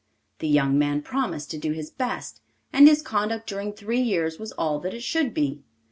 [0.39, 2.41] The young man promised to do his best,
[2.73, 5.61] and his conduct during three years was all that it should be.